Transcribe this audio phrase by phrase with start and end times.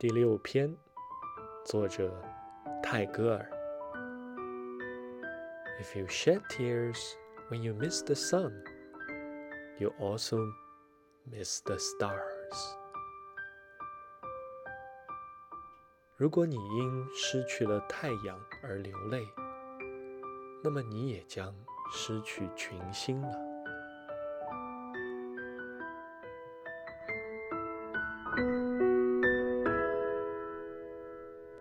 [0.00, 0.74] 第六篇
[1.62, 2.10] 作者
[2.82, 3.46] 泰戈尔
[5.78, 6.96] if you shed tears
[7.50, 8.50] when you miss the sun
[9.78, 10.38] you also
[11.30, 12.16] miss the stars
[16.16, 19.28] 如果你因失去了太阳而流泪
[20.64, 21.54] 那么你也将
[21.92, 23.49] 失去群星了